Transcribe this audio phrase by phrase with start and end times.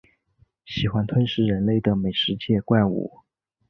[0.65, 3.19] 喜欢吞噬人类的美食界怪物。